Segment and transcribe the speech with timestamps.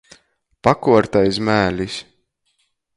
[0.67, 2.01] Pakuort aiz mēlis.